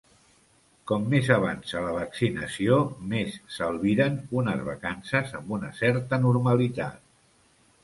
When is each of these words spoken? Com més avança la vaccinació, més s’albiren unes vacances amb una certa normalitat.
Com 0.91 1.03
més 1.09 1.27
avança 1.35 1.83
la 1.87 1.91
vaccinació, 1.97 2.79
més 3.13 3.37
s’albiren 3.57 4.19
unes 4.41 4.65
vacances 4.73 5.37
amb 5.43 5.55
una 5.61 5.73
certa 5.85 6.23
normalitat. 6.27 7.01